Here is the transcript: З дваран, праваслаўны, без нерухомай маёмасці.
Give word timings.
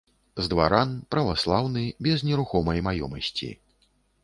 З 0.45 0.51
дваран, 0.53 0.93
праваслаўны, 1.15 1.83
без 2.09 2.25
нерухомай 2.31 2.83
маёмасці. 2.91 3.53